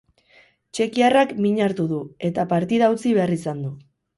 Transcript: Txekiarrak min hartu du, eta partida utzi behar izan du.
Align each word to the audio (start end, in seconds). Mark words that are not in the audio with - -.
Txekiarrak 0.77 1.35
min 1.47 1.61
hartu 1.65 1.87
du, 1.93 2.01
eta 2.31 2.49
partida 2.55 2.91
utzi 2.97 3.17
behar 3.19 3.39
izan 3.41 3.63
du. 3.69 3.75